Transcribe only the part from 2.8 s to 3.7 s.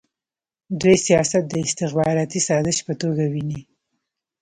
په توګه ویني.